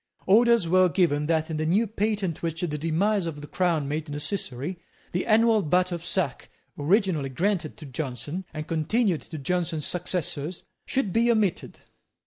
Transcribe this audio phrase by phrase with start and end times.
[0.25, 4.09] Orders were given that, in the new patent which the demise of the crown made
[4.09, 4.79] necessary,
[5.11, 11.13] the annual butt of sack, originally granted to Jonson, and continued to Jonson's successors, should
[11.13, 11.81] be omitted.